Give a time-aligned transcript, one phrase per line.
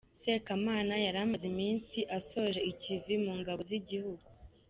[0.23, 4.25] Sekamana yari amaze iminsi asoje ikivi mu ngabo z’igihugu.